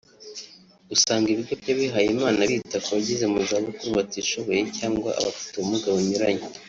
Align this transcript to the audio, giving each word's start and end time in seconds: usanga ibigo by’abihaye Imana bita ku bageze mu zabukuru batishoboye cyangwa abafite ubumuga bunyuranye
usanga 0.95 1.27
ibigo 1.33 1.53
by’abihaye 1.61 2.07
Imana 2.15 2.39
bita 2.49 2.77
ku 2.83 2.89
bageze 2.95 3.25
mu 3.33 3.39
zabukuru 3.49 3.89
batishoboye 3.97 4.61
cyangwa 4.77 5.09
abafite 5.19 5.53
ubumuga 5.55 5.89
bunyuranye 5.95 6.45